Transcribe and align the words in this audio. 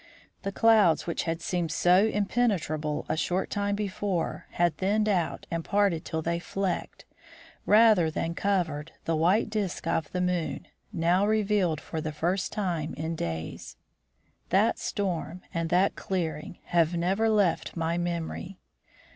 The 0.41 0.51
clouds 0.51 1.05
which 1.05 1.25
had 1.25 1.43
seemed 1.43 1.71
so 1.71 2.07
impenetrable 2.07 3.05
a 3.07 3.15
short 3.15 3.51
time 3.51 3.75
before, 3.75 4.47
had 4.53 4.75
thinned 4.77 5.07
out 5.07 5.45
and 5.51 5.63
parted 5.63 6.05
till 6.05 6.23
they 6.23 6.39
flecked, 6.39 7.05
rather 7.67 8.09
than 8.09 8.33
covered, 8.33 8.93
the 9.05 9.15
white 9.15 9.51
disk 9.51 9.85
of 9.85 10.11
the 10.11 10.19
moon, 10.19 10.65
now 10.91 11.27
revealed 11.27 11.79
for 11.79 12.01
the 12.01 12.11
first 12.11 12.51
time 12.51 12.95
in 12.95 13.15
days. 13.15 13.77
That 14.49 14.79
storm 14.79 15.43
and 15.53 15.69
that 15.69 15.95
clearing 15.95 16.57
have 16.63 16.97
never 16.97 17.29
left 17.29 17.75
my 17.77 17.99
memory. 17.99 18.57